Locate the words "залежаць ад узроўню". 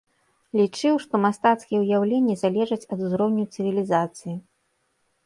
2.45-3.43